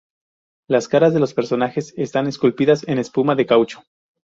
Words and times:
Las 0.67 0.87
caras 0.87 1.13
de 1.13 1.19
los 1.19 1.35
personajes 1.35 1.93
están 1.95 2.25
esculpidas 2.25 2.87
en 2.87 2.97
espuma 2.97 3.35
de 3.35 3.45
caucho. 3.45 3.83